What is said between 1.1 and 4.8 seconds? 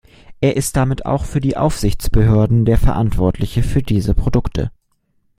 für die Aufsichtsbehörden der Verantwortliche für diese Produkte.